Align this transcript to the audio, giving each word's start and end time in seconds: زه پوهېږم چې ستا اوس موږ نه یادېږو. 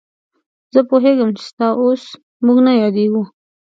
زه 0.73 0.79
پوهېږم 0.89 1.29
چې 1.37 1.43
ستا 1.49 1.67
اوس 1.81 2.03
موږ 2.45 2.57
نه 2.65 2.71
یادېږو. 2.83 3.23